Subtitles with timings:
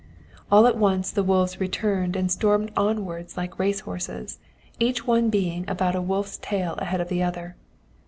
[0.51, 4.39] "All at once the wolves returned and stormed onwards like race horses,
[4.79, 7.55] each one being about a wolf's tail ahead of the other.